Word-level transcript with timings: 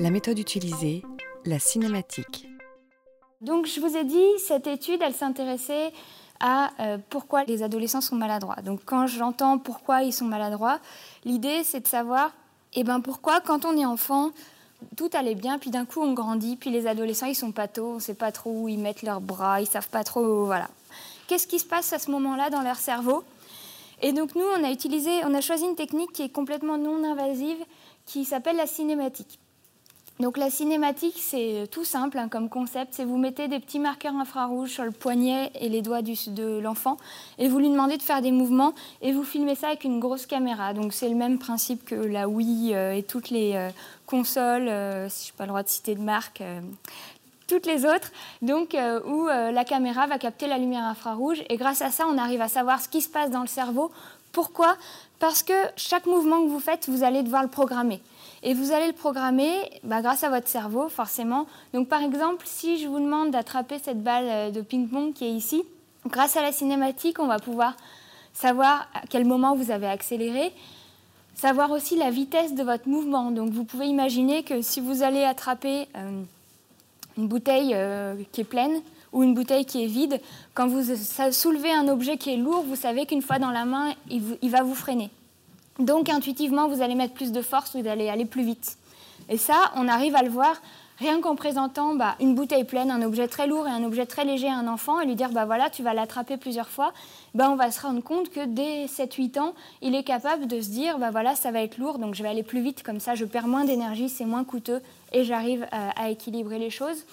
La 0.00 0.08
méthode 0.08 0.38
utilisée, 0.38 1.02
la 1.44 1.58
cinématique. 1.58 2.48
Donc 3.42 3.66
je 3.66 3.80
vous 3.80 3.98
ai 3.98 4.04
dit, 4.04 4.38
cette 4.38 4.66
étude, 4.66 5.02
elle 5.02 5.12
s'intéressait 5.12 5.92
à 6.40 6.70
euh, 6.80 6.96
pourquoi 7.10 7.44
les 7.44 7.62
adolescents 7.62 8.00
sont 8.00 8.16
maladroits. 8.16 8.62
Donc 8.64 8.80
quand 8.86 9.06
j'entends 9.06 9.58
pourquoi 9.58 10.02
ils 10.02 10.14
sont 10.14 10.24
maladroits, 10.24 10.78
l'idée 11.26 11.64
c'est 11.64 11.80
de 11.80 11.86
savoir 11.86 12.32
eh 12.72 12.82
ben, 12.82 13.02
pourquoi 13.02 13.42
quand 13.42 13.66
on 13.66 13.76
est 13.76 13.84
enfant, 13.84 14.30
tout 14.96 15.10
allait 15.12 15.34
bien, 15.34 15.58
puis 15.58 15.68
d'un 15.68 15.84
coup 15.84 16.00
on 16.00 16.14
grandit, 16.14 16.56
puis 16.56 16.70
les 16.70 16.86
adolescents 16.86 17.26
ils 17.26 17.34
sont 17.34 17.52
patos, 17.52 17.90
on 17.90 17.94
ne 17.96 18.00
sait 18.00 18.14
pas 18.14 18.32
trop 18.32 18.52
où 18.52 18.68
ils 18.68 18.78
mettent 18.78 19.02
leurs 19.02 19.20
bras, 19.20 19.60
ils 19.60 19.66
savent 19.66 19.90
pas 19.90 20.02
trop, 20.02 20.46
voilà. 20.46 20.70
Qu'est-ce 21.26 21.46
qui 21.46 21.58
se 21.58 21.66
passe 21.66 21.92
à 21.92 21.98
ce 21.98 22.10
moment-là 22.10 22.48
dans 22.48 22.62
leur 22.62 22.76
cerveau? 22.76 23.22
Et 24.00 24.14
donc 24.14 24.34
nous 24.34 24.46
on 24.58 24.64
a 24.64 24.70
utilisé, 24.70 25.10
on 25.26 25.34
a 25.34 25.42
choisi 25.42 25.64
une 25.64 25.76
technique 25.76 26.12
qui 26.12 26.22
est 26.22 26.32
complètement 26.32 26.78
non 26.78 27.04
invasive, 27.04 27.62
qui 28.06 28.24
s'appelle 28.24 28.56
la 28.56 28.66
cinématique. 28.66 29.38
Donc 30.20 30.36
la 30.36 30.50
cinématique, 30.50 31.16
c'est 31.16 31.66
tout 31.70 31.84
simple 31.84 32.18
hein, 32.18 32.28
comme 32.28 32.50
concept, 32.50 32.92
c'est 32.92 33.06
vous 33.06 33.16
mettez 33.16 33.48
des 33.48 33.58
petits 33.58 33.78
marqueurs 33.78 34.14
infrarouges 34.14 34.68
sur 34.68 34.84
le 34.84 34.90
poignet 34.90 35.50
et 35.58 35.70
les 35.70 35.80
doigts 35.80 36.02
de 36.02 36.58
l'enfant 36.58 36.98
et 37.38 37.48
vous 37.48 37.58
lui 37.58 37.70
demandez 37.70 37.96
de 37.96 38.02
faire 38.02 38.20
des 38.20 38.30
mouvements 38.30 38.74
et 39.00 39.12
vous 39.12 39.24
filmez 39.24 39.54
ça 39.54 39.68
avec 39.68 39.84
une 39.84 39.98
grosse 39.98 40.26
caméra. 40.26 40.74
Donc 40.74 40.92
c'est 40.92 41.08
le 41.08 41.14
même 41.14 41.38
principe 41.38 41.86
que 41.86 41.94
la 41.94 42.28
Wii 42.28 42.74
euh, 42.74 42.92
et 42.92 43.02
toutes 43.02 43.30
les 43.30 43.54
euh, 43.54 43.70
consoles, 44.04 44.68
euh, 44.68 45.08
si 45.08 45.28
je 45.28 45.32
n'ai 45.32 45.36
pas 45.38 45.44
le 45.44 45.48
droit 45.48 45.62
de 45.62 45.68
citer 45.68 45.94
de 45.94 46.02
marque, 46.02 46.42
toutes 47.50 47.66
les 47.66 47.84
autres, 47.84 48.12
donc 48.42 48.76
où 49.06 49.26
la 49.26 49.64
caméra 49.64 50.06
va 50.06 50.18
capter 50.18 50.46
la 50.46 50.56
lumière 50.56 50.84
infrarouge 50.84 51.42
et 51.48 51.56
grâce 51.56 51.82
à 51.82 51.90
ça 51.90 52.06
on 52.06 52.16
arrive 52.16 52.40
à 52.40 52.48
savoir 52.48 52.80
ce 52.80 52.88
qui 52.88 53.02
se 53.02 53.08
passe 53.08 53.30
dans 53.30 53.40
le 53.40 53.48
cerveau. 53.48 53.90
Pourquoi? 54.32 54.76
Parce 55.18 55.42
que 55.42 55.52
chaque 55.76 56.06
mouvement 56.06 56.42
que 56.42 56.48
vous 56.48 56.60
faites, 56.60 56.88
vous 56.88 57.02
allez 57.02 57.22
devoir 57.22 57.42
le 57.42 57.48
programmer. 57.48 58.00
Et 58.42 58.54
vous 58.54 58.72
allez 58.72 58.86
le 58.86 58.94
programmer 58.94 59.52
bah, 59.82 60.00
grâce 60.00 60.24
à 60.24 60.30
votre 60.30 60.48
cerveau, 60.48 60.88
forcément. 60.88 61.46
Donc, 61.74 61.88
par 61.88 62.02
exemple, 62.02 62.44
si 62.46 62.78
je 62.78 62.88
vous 62.88 62.98
demande 62.98 63.32
d'attraper 63.32 63.78
cette 63.78 64.02
balle 64.02 64.24
euh, 64.26 64.50
de 64.50 64.62
ping-pong 64.62 65.12
qui 65.12 65.26
est 65.26 65.32
ici, 65.32 65.62
grâce 66.06 66.36
à 66.36 66.42
la 66.42 66.52
cinématique, 66.52 67.18
on 67.18 67.26
va 67.26 67.38
pouvoir 67.38 67.74
savoir 68.32 68.88
à 68.94 69.02
quel 69.10 69.26
moment 69.26 69.54
vous 69.54 69.70
avez 69.70 69.88
accéléré, 69.88 70.52
savoir 71.34 71.70
aussi 71.70 71.96
la 71.96 72.10
vitesse 72.10 72.54
de 72.54 72.62
votre 72.62 72.88
mouvement. 72.88 73.30
Donc, 73.30 73.50
vous 73.50 73.64
pouvez 73.64 73.86
imaginer 73.86 74.42
que 74.42 74.62
si 74.62 74.80
vous 74.80 75.02
allez 75.02 75.22
attraper 75.22 75.88
euh, 75.96 76.22
une 77.16 77.28
bouteille 77.28 77.72
euh, 77.74 78.14
qui 78.32 78.42
est 78.42 78.44
pleine, 78.44 78.80
ou 79.12 79.22
une 79.22 79.34
bouteille 79.34 79.64
qui 79.64 79.82
est 79.82 79.88
vide, 79.88 80.20
quand 80.54 80.68
vous 80.68 80.94
soulevez 81.32 81.72
un 81.72 81.88
objet 81.88 82.16
qui 82.16 82.32
est 82.32 82.36
lourd, 82.36 82.62
vous 82.62 82.76
savez 82.76 83.06
qu'une 83.06 83.22
fois 83.22 83.38
dans 83.38 83.50
la 83.50 83.64
main, 83.64 83.92
il 84.08 84.50
va 84.50 84.62
vous 84.62 84.74
freiner. 84.74 85.10
Donc 85.80 86.08
intuitivement, 86.08 86.68
vous 86.68 86.82
allez 86.82 86.94
mettre 86.94 87.14
plus 87.14 87.32
de 87.32 87.42
force, 87.42 87.74
vous 87.74 87.88
allez 87.88 88.08
aller 88.08 88.24
plus 88.24 88.44
vite. 88.44 88.76
Et 89.28 89.36
ça, 89.36 89.72
on 89.76 89.88
arrive 89.88 90.14
à 90.14 90.22
le 90.22 90.28
voir 90.28 90.60
rien 91.00 91.20
qu'en 91.20 91.34
présentant 91.34 91.94
bah, 91.94 92.14
une 92.20 92.34
bouteille 92.34 92.64
pleine, 92.64 92.90
un 92.90 93.02
objet 93.02 93.26
très 93.26 93.46
lourd 93.46 93.66
et 93.66 93.70
un 93.70 93.82
objet 93.82 94.06
très 94.06 94.24
léger 94.24 94.48
à 94.48 94.54
un 94.54 94.68
enfant 94.68 95.00
et 95.00 95.06
lui 95.06 95.16
dire 95.16 95.30
bah 95.30 95.46
voilà, 95.46 95.70
tu 95.70 95.82
vas 95.82 95.94
l'attraper 95.94 96.36
plusieurs 96.36 96.68
fois. 96.68 96.92
Bah, 97.34 97.50
on 97.50 97.56
va 97.56 97.70
se 97.70 97.80
rendre 97.80 98.02
compte 98.02 98.30
que 98.30 98.44
dès 98.44 98.86
7-8 98.86 99.40
ans, 99.40 99.54
il 99.82 99.94
est 99.94 100.04
capable 100.04 100.46
de 100.46 100.60
se 100.60 100.68
dire 100.68 100.98
bah 100.98 101.10
voilà, 101.10 101.34
ça 101.34 101.50
va 101.50 101.62
être 101.62 101.78
lourd, 101.78 101.98
donc 101.98 102.14
je 102.14 102.22
vais 102.22 102.28
aller 102.28 102.42
plus 102.42 102.60
vite, 102.60 102.82
comme 102.82 103.00
ça 103.00 103.14
je 103.14 103.24
perds 103.24 103.48
moins 103.48 103.64
d'énergie, 103.64 104.08
c'est 104.08 104.26
moins 104.26 104.44
coûteux 104.44 104.80
et 105.12 105.24
j'arrive 105.24 105.66
euh, 105.72 105.88
à, 105.96 106.10
équilibrer 106.10 106.58
les 106.58 106.70
choses. 106.70 107.04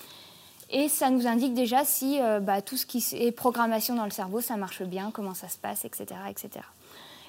Et 0.69 0.89
ça 0.89 1.09
nous 1.09 1.27
indique 1.27 1.53
déjà 1.53 1.85
si 1.85 2.19
euh, 2.21 2.41
bah, 2.41 2.61
tout 2.61 2.75
ce 2.75 2.85
qui 2.85 3.03
est 3.13 3.31
programmation 3.31 3.95
dans 3.95 4.03
le 4.03 4.11
cerveau, 4.11 4.41
ça 4.41 4.57
marche 4.57 4.83
bien, 4.83 5.11
comment 5.13 5.33
ça 5.33 5.47
se 5.47 5.57
passe, 5.57 5.85
etc. 5.85 6.07
etc. 6.29 6.49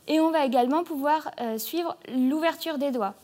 Et 0.08 0.18
on 0.18 0.30
va 0.30 0.44
également 0.44 0.82
pouvoir 0.82 1.30
euh, 1.40 1.58
suivre 1.58 1.96
l'ouverture 2.12 2.78
des 2.78 2.90
doigts 2.90 3.14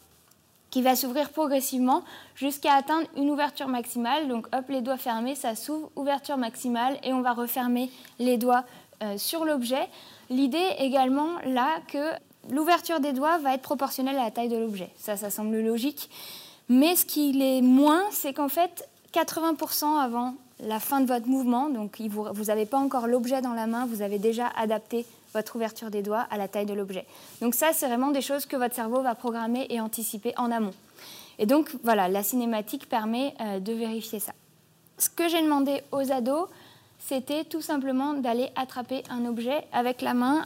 qui 0.75 0.83
va 0.83 0.97
s'ouvrir 0.97 1.31
progressivement 1.31 2.03
jusqu'à 2.35 2.75
atteindre 2.75 3.07
une 3.17 3.31
ouverture 3.31 3.69
maximale. 3.69 4.27
Donc 4.27 4.49
hop, 4.53 4.65
les 4.69 4.81
doigts 4.81 4.97
fermés, 4.97 5.37
ça 5.37 5.55
s'ouvre, 5.55 5.89
ouverture 5.95 6.37
maximale, 6.37 6.99
et 7.05 7.13
on 7.13 7.21
va 7.21 7.33
refermer 7.33 7.93
les 8.19 8.39
doigts 8.39 8.65
euh, 9.01 9.17
sur 9.17 9.45
l'objet. 9.45 9.89
L'idée 10.31 10.67
également 10.81 11.39
là 11.45 11.77
que 11.87 12.11
l'ouverture 12.51 12.99
des 12.99 13.13
doigts 13.13 13.39
va 13.39 13.55
être 13.55 13.63
proportionnelle 13.63 14.19
à 14.19 14.25
la 14.25 14.31
taille 14.33 14.49
de 14.49 14.57
l'objet. 14.57 14.91
Ça, 14.97 15.17
ça 15.17 15.31
semble 15.31 15.61
logique. 15.61 16.11
Mais 16.69 16.97
ce 16.97 17.07
qui 17.07 17.41
est 17.41 17.63
moins, 17.63 18.03
c'est 18.11 18.33
qu'en 18.33 18.49
fait, 18.49 18.89
80% 19.13 20.01
avant 20.01 20.35
la 20.61 20.81
fin 20.81 21.01
de 21.01 21.07
votre 21.07 21.27
mouvement, 21.27 21.69
donc 21.69 22.01
vous 22.01 22.45
n'avez 22.45 22.67
pas 22.67 22.79
encore 22.79 23.07
l'objet 23.07 23.41
dans 23.41 23.55
la 23.55 23.67
main, 23.67 23.87
vous 23.87 24.03
avez 24.03 24.19
déjà 24.19 24.49
adapté 24.57 25.05
votre 25.33 25.57
ouverture 25.57 25.91
des 25.91 26.03
doigts 26.03 26.27
à 26.31 26.39
la 26.39 26.49
taille 26.49 26.67
de 26.67 26.75
l'objet. 26.75 27.07
Donc 27.41 27.55
ça, 27.55 27.73
c'est 27.73 27.87
vraiment 27.87 28.11
des 28.11 28.21
choses 28.21 28.47
que 28.47 28.57
votre 28.57 28.75
cerveau 28.75 29.03
va 29.03 29.15
programmer 29.15 29.67
et 29.71 29.81
anticiper 29.81 30.33
en 30.37 30.51
amont. 30.51 30.75
Et 31.39 31.47
donc 31.47 31.71
voilà, 31.83 32.09
la 32.09 32.23
cinématique 32.23 32.89
permet 32.89 33.35
euh, 33.41 33.59
de 33.59 33.73
vérifier 33.73 34.21
ça. 34.21 34.33
Ce 34.99 35.11
que 35.11 35.29
j'ai 35.29 35.43
demandé 35.43 35.83
aux 35.91 36.13
ados, 36.13 36.49
c'était 37.01 37.45
tout 37.45 37.61
simplement 37.61 38.15
d'aller 38.15 38.51
attraper 38.55 39.03
un 39.11 39.27
objet 39.27 39.67
avec 39.73 40.01
la 40.01 40.15
main. 40.15 40.45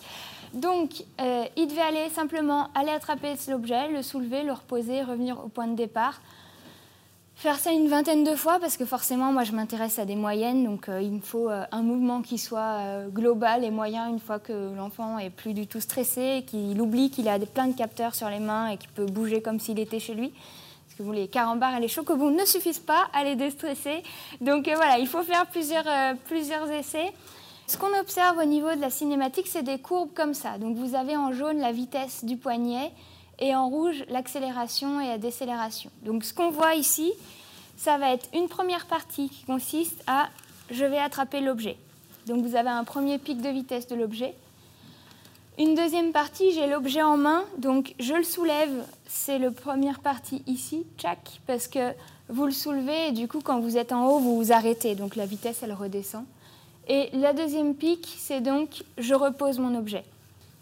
Donc, 0.54 1.04
euh, 1.20 1.44
ils 1.56 1.66
devaient 1.66 1.82
aller 1.82 2.08
simplement 2.08 2.68
aller 2.74 2.90
attraper 2.90 3.34
l'objet, 3.48 3.88
le 3.88 4.02
soulever, 4.02 4.42
le 4.42 4.52
reposer, 4.52 5.02
revenir 5.02 5.38
au 5.44 5.48
point 5.48 5.66
de 5.66 5.76
départ 5.76 6.22
faire 7.38 7.60
ça 7.60 7.70
une 7.70 7.86
vingtaine 7.86 8.24
de 8.24 8.34
fois 8.34 8.58
parce 8.58 8.76
que 8.76 8.84
forcément, 8.84 9.32
moi, 9.32 9.44
je 9.44 9.52
m'intéresse 9.52 10.00
à 10.00 10.04
des 10.04 10.16
moyennes, 10.16 10.64
donc 10.64 10.88
euh, 10.88 11.00
il 11.00 11.12
me 11.12 11.20
faut 11.20 11.48
euh, 11.48 11.64
un 11.70 11.82
mouvement 11.82 12.20
qui 12.20 12.36
soit 12.36 12.80
euh, 12.80 13.08
global 13.08 13.64
et 13.64 13.70
moyen 13.70 14.08
une 14.08 14.18
fois 14.18 14.40
que 14.40 14.74
l'enfant 14.74 15.18
est 15.20 15.30
plus 15.30 15.54
du 15.54 15.68
tout 15.68 15.80
stressé, 15.80 16.44
qu'il 16.48 16.80
oublie 16.80 17.10
qu'il 17.10 17.28
a 17.28 17.38
plein 17.38 17.68
de 17.68 17.76
capteurs 17.76 18.16
sur 18.16 18.28
les 18.28 18.40
mains 18.40 18.70
et 18.70 18.76
qu'il 18.76 18.90
peut 18.90 19.06
bouger 19.06 19.40
comme 19.40 19.60
s'il 19.60 19.78
était 19.78 20.00
chez 20.00 20.14
lui. 20.14 20.30
Parce 20.30 20.98
que 20.98 21.02
vous, 21.04 21.12
les 21.12 21.28
carambars 21.28 21.76
et 21.76 21.80
les 21.80 21.86
chocobons 21.86 22.30
ne 22.30 22.44
suffisent 22.44 22.80
pas 22.80 23.06
à 23.12 23.22
les 23.22 23.36
déstresser. 23.36 24.02
Donc 24.40 24.68
voilà, 24.68 24.98
il 24.98 25.06
faut 25.06 25.22
faire 25.22 25.46
plusieurs, 25.46 25.86
plusieurs 26.24 26.68
essais. 26.72 27.12
Ce 27.68 27.76
qu'on 27.76 27.96
observe 28.00 28.38
au 28.38 28.46
niveau 28.46 28.74
de 28.74 28.80
la 28.80 28.90
cinématique, 28.90 29.46
c'est 29.46 29.62
des 29.62 29.78
courbes 29.78 30.12
comme 30.12 30.34
ça. 30.34 30.58
Donc 30.58 30.76
vous 30.76 30.96
avez 30.96 31.16
en 31.16 31.32
jaune 31.32 31.58
la 31.58 31.70
vitesse 31.70 32.24
du 32.24 32.36
poignet 32.36 32.90
et 33.38 33.54
en 33.54 33.68
rouge 33.68 34.04
l'accélération 34.08 35.00
et 35.00 35.08
la 35.08 35.18
décélération. 35.18 35.90
Donc 36.02 36.24
ce 36.24 36.34
qu'on 36.34 36.50
voit 36.50 36.74
ici, 36.74 37.12
ça 37.76 37.98
va 37.98 38.12
être 38.12 38.28
une 38.34 38.48
première 38.48 38.86
partie 38.86 39.28
qui 39.28 39.44
consiste 39.44 40.02
à 40.06 40.28
je 40.70 40.84
vais 40.84 40.98
attraper 40.98 41.40
l'objet. 41.40 41.76
Donc 42.26 42.44
vous 42.44 42.56
avez 42.56 42.68
un 42.68 42.84
premier 42.84 43.18
pic 43.18 43.40
de 43.40 43.48
vitesse 43.48 43.86
de 43.86 43.94
l'objet. 43.94 44.34
Une 45.58 45.74
deuxième 45.74 46.12
partie, 46.12 46.52
j'ai 46.52 46.68
l'objet 46.68 47.02
en 47.02 47.16
main, 47.16 47.44
donc 47.56 47.94
je 47.98 48.14
le 48.14 48.22
soulève, 48.22 48.84
c'est 49.08 49.38
la 49.38 49.50
première 49.50 50.00
partie 50.00 50.42
ici, 50.46 50.86
tchac, 50.98 51.40
parce 51.46 51.66
que 51.66 51.92
vous 52.28 52.44
le 52.44 52.52
soulevez 52.52 53.08
et 53.08 53.12
du 53.12 53.26
coup 53.26 53.40
quand 53.40 53.58
vous 53.58 53.76
êtes 53.76 53.92
en 53.92 54.06
haut, 54.06 54.18
vous 54.18 54.36
vous 54.36 54.52
arrêtez, 54.52 54.94
donc 54.94 55.16
la 55.16 55.26
vitesse 55.26 55.60
elle 55.62 55.72
redescend. 55.72 56.24
Et 56.86 57.10
la 57.12 57.32
deuxième 57.32 57.74
pic, 57.74 58.08
c'est 58.18 58.40
donc 58.40 58.84
je 58.98 59.14
repose 59.14 59.58
mon 59.58 59.76
objet. 59.76 60.04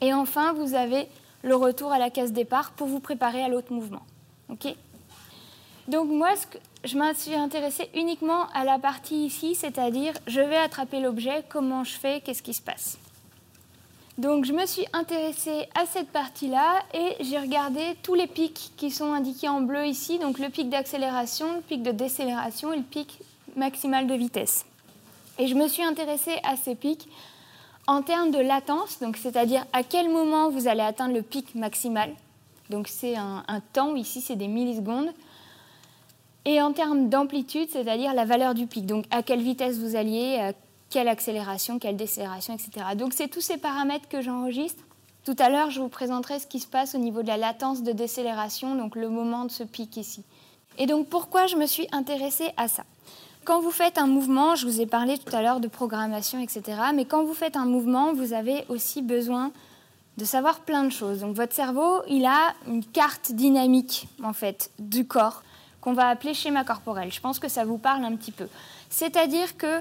Et 0.01 0.13
enfin, 0.13 0.53
vous 0.55 0.75
avez 0.75 1.09
le 1.47 1.55
retour 1.55 1.93
à 1.93 1.99
la 1.99 2.11
case 2.11 2.33
départ 2.33 2.73
pour 2.73 2.89
vous 2.89 2.99
préparer 2.99 3.41
à 3.41 3.49
l'autre 3.49 3.73
mouvement. 3.73 4.03
Ok? 4.49 4.67
Donc 5.87 6.11
moi, 6.11 6.31
je 6.83 6.99
me 6.99 7.15
suis 7.15 7.35
intéressée 7.35 7.89
uniquement 7.95 8.49
à 8.53 8.65
la 8.65 8.81
partie 8.81 9.27
ici, 9.27 9.55
c'est-à-dire 9.55 10.13
je 10.27 10.41
vais 10.41 10.57
attraper 10.57 10.99
l'objet, 10.99 11.45
comment 11.49 11.85
je 11.85 11.93
fais, 11.93 12.21
qu'est-ce 12.21 12.43
qui 12.43 12.53
se 12.53 12.63
passe? 12.63 12.99
Donc 14.19 14.45
je 14.45 14.53
me 14.53 14.67
suis 14.67 14.87
intéressée 14.93 15.69
à 15.81 15.87
cette 15.87 16.11
partie-là 16.11 16.83
et 16.93 17.23
j'ai 17.23 17.39
regardé 17.39 17.97
tous 18.03 18.15
les 18.15 18.27
pics 18.27 18.73
qui 18.77 18.91
sont 18.91 19.13
indiqués 19.13 19.49
en 19.49 19.61
bleu 19.61 19.87
ici, 19.87 20.19
donc 20.19 20.41
le 20.41 20.49
pic 20.49 20.69
d'accélération, 20.69 21.55
le 21.55 21.61
pic 21.61 21.83
de 21.83 21.93
décélération 21.93 22.73
et 22.73 22.79
le 22.79 22.83
pic 22.83 23.21
maximal 23.55 24.09
de 24.09 24.15
vitesse. 24.15 24.65
Et 25.39 25.47
je 25.47 25.55
me 25.55 25.69
suis 25.69 25.85
intéressée 25.85 26.41
à 26.43 26.57
ces 26.57 26.75
pics 26.75 27.07
en 27.87 28.03
termes 28.03 28.31
de 28.31 28.39
latence, 28.39 28.99
c'est-à-dire 29.17 29.65
à 29.73 29.83
quel 29.83 30.11
moment 30.11 30.51
vous 30.51 30.69
allez 30.69 30.83
atteindre 30.83 31.15
le 31.15 31.23
pic 31.23 31.55
maximal, 31.55 32.11
donc 32.71 32.89
c'est 32.89 33.17
un, 33.17 33.45
temps, 33.73 33.95
ici 33.95 34.21
c'est 34.21 34.37
des 34.37 34.49
millisecondes, 34.49 35.13
et 36.45 36.61
en 36.61 36.73
termes 36.73 37.09
d'amplitude, 37.09 37.69
c'est-à-dire 37.71 38.15
la 38.15 38.25
valeur 38.25 38.55
du 38.55 38.67
pic, 38.67 38.87
donc 38.87 39.05
à 39.11 39.23
quelle 39.23 39.43
vitesse 39.43 39.79
vous 39.79 39.97
alliez, 39.97 40.39
à 40.41 40.53
quelle 40.91 41.09
accélération, 41.09 41.79
quelle 41.79 41.97
décélération, 41.97 42.55
etc. 42.55 42.87
Donc 42.97 43.13
c'est 43.13 43.29
tous 43.29 43.41
ces 43.41 43.57
paramètres 43.57 44.09
que 44.09 44.21
j'enregistre. 44.21 44.83
Tout 45.25 45.35
à 45.41 45.49
l'heure, 45.49 45.71
je 45.71 45.81
vous 45.81 45.89
présenterai 45.89 46.39
ce 46.39 46.47
qui 46.47 46.61
se 46.61 46.69
passe 46.69 46.95
au 46.95 46.99
niveau 46.99 47.23
de 47.23 47.27
la 47.27 47.37
latence 47.37 47.83
de 47.83 47.91
décélération, 47.91 48.77
donc 48.77 48.95
le 48.95 49.09
moment 49.09 49.45
de 49.45 49.51
ce 49.51 49.65
pic 49.65 49.97
ici. 49.97 50.23
Et 50.79 50.87
donc 50.87 51.09
pourquoi 51.09 51.47
je 51.47 51.57
me 51.57 51.67
suis 51.67 51.89
intéressée 51.91 52.51
à 52.57 52.69
ça? 52.69 52.85
Quand 53.47 53.61
vous 53.61 53.71
faites 53.71 53.97
un 53.97 54.09
mouvement, 54.09 54.57
je 54.57 54.67
vous 54.67 54.81
ai 54.81 54.87
parlé 54.87 55.17
tout 55.17 55.35
à 55.35 55.41
l'heure 55.41 55.61
de 55.61 55.69
programmation, 55.69 56.41
etc., 56.41 56.63
mais 56.95 57.05
quand 57.05 57.25
vous 57.25 57.33
faites 57.33 57.57
un 57.57 57.65
mouvement, 57.65 58.13
vous 58.13 58.33
avez 58.33 58.65
aussi 58.69 59.03
besoin 59.03 59.53
de 60.19 60.25
savoir 60.25 60.61
plein 60.61 60.83
de 60.83 60.91
choses. 60.91 61.21
Donc 61.21 61.37
votre 61.37 61.55
cerveau, 61.55 62.03
il 62.09 62.27
a 62.27 62.55
une 62.67 62.85
carte 62.85 63.33
dynamique, 63.33 64.09
en 64.23 64.33
fait, 64.33 64.71
du 64.81 65.07
corps, 65.07 65.43
qu'on 65.81 65.93
va 65.93 66.09
appeler 66.09 66.35
schéma 66.35 66.65
corporel. 66.65 67.13
Je 67.13 67.21
pense 67.21 67.39
que 67.39 67.49
ça 67.49 67.65
vous 67.65 67.79
parle 67.79 68.05
un 68.05 68.17
petit 68.17 68.33
peu. 68.33 68.49
C'est-à-dire 68.91 69.57
que 69.57 69.81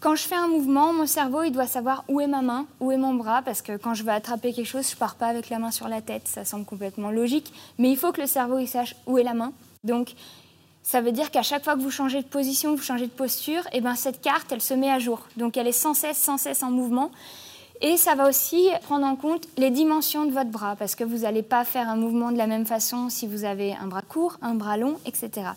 quand 0.00 0.14
je 0.14 0.24
fais 0.24 0.34
un 0.34 0.48
mouvement, 0.48 0.92
mon 0.92 1.06
cerveau, 1.06 1.42
il 1.42 1.52
doit 1.52 1.66
savoir 1.66 2.04
où 2.08 2.20
est 2.20 2.26
ma 2.26 2.42
main, 2.42 2.66
où 2.80 2.92
est 2.92 2.98
mon 2.98 3.14
bras, 3.14 3.40
parce 3.40 3.62
que 3.62 3.78
quand 3.78 3.94
je 3.94 4.02
veux 4.02 4.10
attraper 4.10 4.52
quelque 4.52 4.66
chose, 4.66 4.90
je 4.90 4.96
pars 4.96 5.14
pas 5.14 5.28
avec 5.28 5.48
la 5.48 5.58
main 5.58 5.70
sur 5.70 5.88
la 5.88 6.02
tête, 6.02 6.28
ça 6.28 6.44
semble 6.44 6.66
complètement 6.66 7.10
logique, 7.10 7.50
mais 7.78 7.90
il 7.90 7.96
faut 7.96 8.12
que 8.12 8.20
le 8.20 8.26
cerveau, 8.26 8.58
il 8.58 8.68
sache 8.68 8.94
où 9.06 9.16
est 9.16 9.22
la 9.22 9.32
main. 9.32 9.52
Donc, 9.84 10.14
Ça 10.86 11.00
veut 11.00 11.10
dire 11.10 11.32
qu'à 11.32 11.42
chaque 11.42 11.64
fois 11.64 11.74
que 11.74 11.80
vous 11.80 11.90
changez 11.90 12.22
de 12.22 12.28
position, 12.28 12.76
vous 12.76 12.82
changez 12.82 13.06
de 13.06 13.10
posture, 13.10 13.62
eh 13.72 13.80
ben 13.80 13.96
cette 13.96 14.20
carte, 14.20 14.52
elle 14.52 14.60
se 14.60 14.72
met 14.72 14.88
à 14.88 15.00
jour. 15.00 15.18
Donc 15.36 15.56
elle 15.56 15.66
est 15.66 15.72
sans 15.72 15.94
cesse, 15.94 16.16
sans 16.16 16.38
cesse 16.38 16.62
en 16.62 16.70
mouvement. 16.70 17.10
Et 17.80 17.96
ça 17.96 18.14
va 18.14 18.28
aussi 18.28 18.68
prendre 18.82 19.04
en 19.04 19.16
compte 19.16 19.48
les 19.56 19.70
dimensions 19.70 20.26
de 20.26 20.30
votre 20.30 20.50
bras, 20.50 20.76
parce 20.76 20.94
que 20.94 21.02
vous 21.02 21.18
n'allez 21.18 21.42
pas 21.42 21.64
faire 21.64 21.88
un 21.88 21.96
mouvement 21.96 22.30
de 22.30 22.38
la 22.38 22.46
même 22.46 22.66
façon 22.66 23.10
si 23.10 23.26
vous 23.26 23.42
avez 23.42 23.74
un 23.74 23.88
bras 23.88 24.02
court, 24.02 24.38
un 24.42 24.54
bras 24.54 24.76
long, 24.76 24.96
etc. 25.06 25.48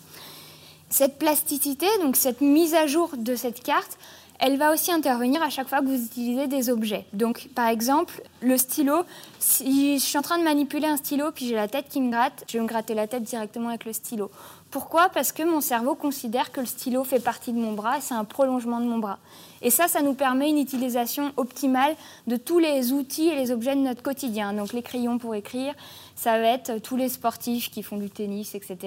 Cette 0.88 1.16
plasticité, 1.16 1.86
donc 2.02 2.16
cette 2.16 2.40
mise 2.40 2.74
à 2.74 2.88
jour 2.88 3.10
de 3.16 3.36
cette 3.36 3.62
carte, 3.62 3.98
elle 4.42 4.56
va 4.56 4.72
aussi 4.72 4.90
intervenir 4.90 5.42
à 5.42 5.50
chaque 5.50 5.68
fois 5.68 5.80
que 5.80 5.84
vous 5.84 6.02
utilisez 6.02 6.46
des 6.46 6.70
objets. 6.70 7.04
Donc, 7.12 7.50
par 7.54 7.68
exemple, 7.68 8.22
le 8.40 8.56
stylo, 8.56 9.02
si 9.38 9.98
je 9.98 10.02
suis 10.02 10.16
en 10.16 10.22
train 10.22 10.38
de 10.38 10.44
manipuler 10.44 10.86
un 10.86 10.96
stylo 10.96 11.30
puis 11.30 11.46
j'ai 11.46 11.54
la 11.54 11.68
tête 11.68 11.88
qui 11.90 12.00
me 12.00 12.10
gratte, 12.10 12.44
je 12.48 12.56
vais 12.56 12.62
me 12.62 12.66
gratter 12.66 12.94
la 12.94 13.06
tête 13.06 13.22
directement 13.22 13.68
avec 13.68 13.84
le 13.84 13.92
stylo. 13.92 14.30
Pourquoi? 14.70 15.10
Parce 15.10 15.32
que 15.32 15.42
mon 15.42 15.60
cerveau 15.60 15.94
considère 15.94 16.52
que 16.52 16.60
le 16.60 16.66
stylo 16.66 17.04
fait 17.04 17.20
partie 17.20 17.52
de 17.52 17.58
mon 17.58 17.72
bras 17.72 17.98
et 17.98 18.00
c'est 18.00 18.14
un 18.14 18.24
prolongement 18.24 18.80
de 18.80 18.86
mon 18.86 18.98
bras. 18.98 19.18
Et 19.60 19.68
ça, 19.68 19.88
ça 19.88 20.00
nous 20.00 20.14
permet 20.14 20.48
une 20.48 20.58
utilisation 20.58 21.32
optimale 21.36 21.94
de 22.26 22.36
tous 22.36 22.60
les 22.60 22.92
outils 22.92 23.28
et 23.28 23.36
les 23.36 23.50
objets 23.50 23.74
de 23.74 23.80
notre 23.80 24.02
quotidien. 24.02 24.54
Donc 24.54 24.72
les 24.72 24.82
crayons 24.82 25.18
pour 25.18 25.34
écrire, 25.34 25.74
ça 26.14 26.38
va 26.40 26.46
être 26.46 26.78
tous 26.78 26.96
les 26.96 27.10
sportifs 27.10 27.70
qui 27.70 27.82
font 27.82 27.98
du 27.98 28.08
tennis, 28.08 28.54
etc. 28.54 28.78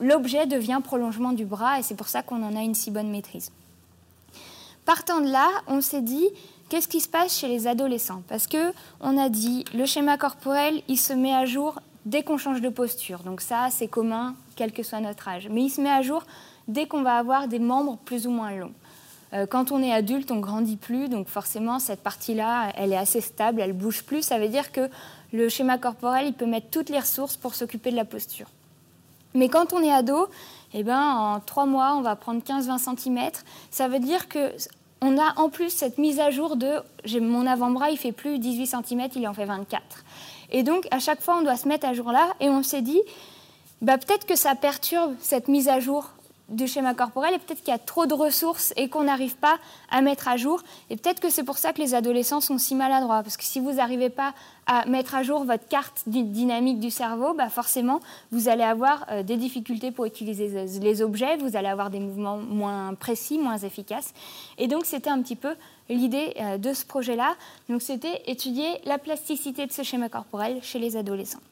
L'objet 0.00 0.46
devient 0.46 0.80
prolongement 0.84 1.32
du 1.32 1.46
bras 1.46 1.78
et 1.78 1.82
c'est 1.82 1.94
pour 1.94 2.08
ça 2.08 2.22
qu'on 2.22 2.42
en 2.42 2.54
a 2.56 2.60
une 2.60 2.74
si 2.74 2.90
bonne 2.90 3.08
maîtrise. 3.08 3.52
Partant 4.84 5.20
de 5.20 5.30
là, 5.30 5.48
on 5.68 5.80
s'est 5.80 6.02
dit 6.02 6.28
qu'est-ce 6.68 6.88
qui 6.88 7.00
se 7.00 7.08
passe 7.08 7.38
chez 7.38 7.46
les 7.46 7.68
adolescents? 7.68 8.22
Parce 8.28 8.48
que 8.48 8.72
on 9.00 9.16
a 9.16 9.28
dit 9.28 9.64
le 9.74 9.86
schéma 9.86 10.18
corporel, 10.18 10.82
il 10.88 10.98
se 10.98 11.12
met 11.12 11.32
à 11.32 11.46
jour 11.46 11.80
dès 12.04 12.24
qu'on 12.24 12.36
change 12.36 12.60
de 12.60 12.68
posture. 12.68 13.20
Donc 13.20 13.40
ça, 13.40 13.68
c'est 13.70 13.86
commun, 13.86 14.34
quel 14.56 14.72
que 14.72 14.82
soit 14.82 15.00
notre 15.00 15.28
âge. 15.28 15.48
Mais 15.50 15.62
il 15.62 15.70
se 15.70 15.80
met 15.80 15.90
à 15.90 16.02
jour 16.02 16.24
dès 16.66 16.86
qu'on 16.86 17.02
va 17.02 17.16
avoir 17.16 17.46
des 17.46 17.60
membres 17.60 17.98
plus 18.04 18.26
ou 18.26 18.30
moins 18.30 18.50
longs. 18.52 18.72
Euh, 19.34 19.46
quand 19.46 19.70
on 19.70 19.80
est 19.82 19.92
adulte, 19.92 20.30
on 20.32 20.40
grandit 20.40 20.76
plus, 20.76 21.08
donc 21.08 21.28
forcément 21.28 21.78
cette 21.78 22.02
partie-là, 22.02 22.72
elle 22.76 22.92
est 22.92 22.98
assez 22.98 23.20
stable, 23.20 23.60
elle 23.60 23.72
bouge 23.72 24.02
plus. 24.02 24.22
Ça 24.22 24.38
veut 24.38 24.48
dire 24.48 24.72
que 24.72 24.90
le 25.32 25.48
schéma 25.48 25.78
corporel, 25.78 26.26
il 26.26 26.34
peut 26.34 26.46
mettre 26.46 26.70
toutes 26.70 26.90
les 26.90 26.98
ressources 26.98 27.36
pour 27.36 27.54
s'occuper 27.54 27.92
de 27.92 27.96
la 27.96 28.04
posture. 28.04 28.48
Mais 29.34 29.48
quand 29.48 29.72
on 29.72 29.82
est 29.82 29.92
ado, 29.92 30.28
eh 30.74 30.82
ben, 30.82 31.00
en 31.00 31.40
trois 31.40 31.66
mois, 31.66 31.94
on 31.96 32.00
va 32.00 32.16
prendre 32.16 32.42
15-20 32.42 32.96
cm. 32.96 33.30
Ça 33.70 33.88
veut 33.88 34.00
dire 34.00 34.28
que 34.28 34.52
on 35.02 35.18
a 35.18 35.34
en 35.36 35.48
plus 35.48 35.70
cette 35.70 35.98
mise 35.98 36.20
à 36.20 36.30
jour 36.30 36.56
de 36.56 36.80
mon 37.20 37.46
avant-bras, 37.46 37.90
il 37.90 37.98
fait 37.98 38.12
plus 38.12 38.38
18 38.38 38.66
cm, 38.66 39.08
il 39.16 39.26
en 39.26 39.34
fait 39.34 39.44
24. 39.44 39.82
Et 40.52 40.62
donc, 40.62 40.86
à 40.92 41.00
chaque 41.00 41.20
fois, 41.20 41.38
on 41.38 41.42
doit 41.42 41.56
se 41.56 41.66
mettre 41.66 41.86
à 41.86 41.92
jour 41.92 42.12
là. 42.12 42.34
Et 42.38 42.48
on 42.48 42.62
s'est 42.62 42.82
dit, 42.82 43.00
bah, 43.80 43.98
peut-être 43.98 44.26
que 44.26 44.36
ça 44.36 44.54
perturbe 44.54 45.14
cette 45.20 45.48
mise 45.48 45.68
à 45.68 45.80
jour 45.80 46.10
du 46.52 46.66
schéma 46.66 46.94
corporel 46.94 47.34
et 47.34 47.38
peut-être 47.38 47.60
qu'il 47.60 47.72
y 47.72 47.74
a 47.74 47.78
trop 47.78 48.06
de 48.06 48.14
ressources 48.14 48.72
et 48.76 48.88
qu'on 48.88 49.04
n'arrive 49.04 49.36
pas 49.36 49.58
à 49.90 50.00
mettre 50.00 50.28
à 50.28 50.36
jour. 50.36 50.62
Et 50.90 50.96
peut-être 50.96 51.20
que 51.20 51.30
c'est 51.30 51.44
pour 51.44 51.58
ça 51.58 51.72
que 51.72 51.80
les 51.80 51.94
adolescents 51.94 52.40
sont 52.40 52.58
si 52.58 52.74
maladroits. 52.74 53.22
Parce 53.22 53.36
que 53.36 53.44
si 53.44 53.60
vous 53.60 53.72
n'arrivez 53.72 54.10
pas 54.10 54.34
à 54.66 54.86
mettre 54.86 55.14
à 55.14 55.22
jour 55.22 55.44
votre 55.44 55.66
carte 55.66 56.02
dynamique 56.06 56.78
du 56.78 56.90
cerveau, 56.90 57.34
bah 57.34 57.48
forcément, 57.48 58.00
vous 58.30 58.48
allez 58.48 58.62
avoir 58.62 59.04
euh, 59.10 59.22
des 59.22 59.36
difficultés 59.36 59.90
pour 59.90 60.04
utiliser 60.04 60.66
les 60.80 61.02
objets, 61.02 61.36
vous 61.36 61.56
allez 61.56 61.68
avoir 61.68 61.90
des 61.90 62.00
mouvements 62.00 62.36
moins 62.36 62.94
précis, 62.94 63.38
moins 63.38 63.58
efficaces. 63.58 64.14
Et 64.58 64.68
donc, 64.68 64.86
c'était 64.86 65.10
un 65.10 65.20
petit 65.20 65.36
peu 65.36 65.54
l'idée 65.88 66.34
euh, 66.40 66.58
de 66.58 66.72
ce 66.72 66.84
projet-là. 66.86 67.34
Donc, 67.68 67.82
c'était 67.82 68.22
étudier 68.26 68.80
la 68.84 68.98
plasticité 68.98 69.66
de 69.66 69.72
ce 69.72 69.82
schéma 69.82 70.08
corporel 70.08 70.60
chez 70.62 70.78
les 70.78 70.96
adolescents. 70.96 71.42